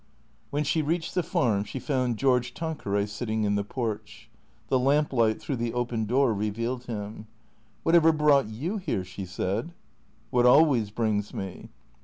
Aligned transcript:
AYhen 0.51 0.65
she 0.65 0.81
reached 0.81 1.13
the 1.13 1.21
farm 1.21 1.63
she 1.63 1.77
found 1.77 2.17
George 2.17 2.55
Tanqueray 2.55 3.05
sit 3.05 3.27
ting 3.27 3.43
in 3.43 3.53
the 3.53 3.63
porch. 3.63 4.31
The 4.67 4.79
lamp 4.79 5.13
light 5.13 5.39
through 5.39 5.57
the 5.57 5.73
open 5.75 6.05
door 6.05 6.33
re 6.33 6.49
vealed 6.49 6.87
him." 6.87 7.27
Whatever 7.83 8.11
brought 8.11 8.47
you 8.47 8.77
here?" 8.77 9.03
she 9.13 9.25
said." 9.27 9.75
What 10.31 10.47
always 10.47 10.89
brings 10.89 11.35
me." 11.35 11.69